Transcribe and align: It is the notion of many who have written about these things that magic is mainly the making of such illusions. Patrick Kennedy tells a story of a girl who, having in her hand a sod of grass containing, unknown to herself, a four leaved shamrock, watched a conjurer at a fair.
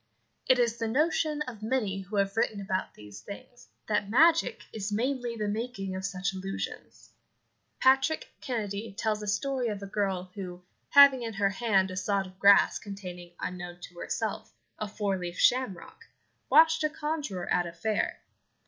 It 0.47 0.57
is 0.57 0.77
the 0.77 0.87
notion 0.87 1.43
of 1.43 1.61
many 1.61 1.99
who 2.01 2.15
have 2.15 2.35
written 2.35 2.59
about 2.59 2.95
these 2.95 3.21
things 3.21 3.67
that 3.87 4.09
magic 4.09 4.63
is 4.73 4.91
mainly 4.91 5.35
the 5.35 5.47
making 5.47 5.95
of 5.95 6.03
such 6.03 6.33
illusions. 6.33 7.11
Patrick 7.79 8.31
Kennedy 8.41 8.93
tells 8.93 9.21
a 9.21 9.27
story 9.27 9.67
of 9.67 9.83
a 9.83 9.85
girl 9.85 10.31
who, 10.33 10.63
having 10.89 11.21
in 11.21 11.33
her 11.33 11.51
hand 11.51 11.91
a 11.91 11.95
sod 11.95 12.25
of 12.25 12.39
grass 12.39 12.79
containing, 12.79 13.33
unknown 13.39 13.79
to 13.81 13.99
herself, 13.99 14.55
a 14.79 14.87
four 14.87 15.19
leaved 15.19 15.37
shamrock, 15.39 16.05
watched 16.49 16.83
a 16.83 16.89
conjurer 16.89 17.47
at 17.53 17.67
a 17.67 17.71
fair. 17.71 18.21